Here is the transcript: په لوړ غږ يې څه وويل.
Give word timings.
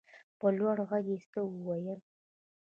په 0.39 0.47
لوړ 0.57 0.77
غږ 0.89 1.05
يې 1.13 1.17
څه 1.31 1.39
وويل. 1.51 1.99